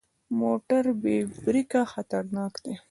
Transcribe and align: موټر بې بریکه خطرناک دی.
موټر 0.39 0.83
بې 1.01 1.17
بریکه 1.43 1.81
خطرناک 1.93 2.53
دی. 2.63 2.73